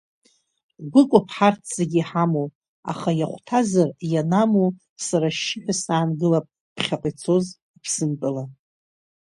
[0.91, 2.47] Гәыкоуп ҳарҭ зегь иҳамоу,
[2.91, 4.67] аха, иахәҭазар, ианаму,
[5.05, 8.43] сара ашьшьыҳәа саангылап, ԥхьаҟа ицоз Аԥсынтәыла!